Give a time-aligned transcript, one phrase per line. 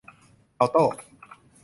[0.59, 0.85] อัลโต้